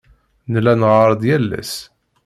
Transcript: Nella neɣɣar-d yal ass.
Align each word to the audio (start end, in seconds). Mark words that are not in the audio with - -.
Nella 0.51 0.73
neɣɣar-d 0.75 1.21
yal 1.29 1.49
ass. 1.61 1.73